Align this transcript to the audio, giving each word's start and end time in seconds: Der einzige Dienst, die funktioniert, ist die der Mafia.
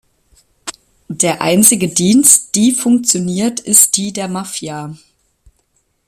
Der 1.09 1.41
einzige 1.43 1.87
Dienst, 1.87 2.55
die 2.55 2.71
funktioniert, 2.71 3.59
ist 3.59 3.97
die 3.97 4.11
der 4.11 4.27
Mafia. 4.27 4.95